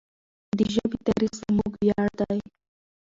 [0.57, 2.39] د ژبې تاریخ زموږ ویاړ دی.